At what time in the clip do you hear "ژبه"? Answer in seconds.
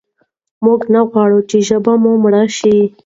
1.67-1.93